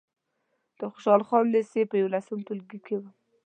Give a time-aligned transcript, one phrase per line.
[0.77, 3.07] د خوشحال خان لېسې په یولسم ټولګي کې وم.